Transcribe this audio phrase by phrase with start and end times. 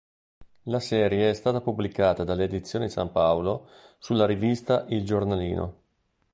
[0.63, 3.67] La serie è stata pubblicata dalle Edizioni San Paolo
[3.99, 5.75] sulla rivista Il Giornalino.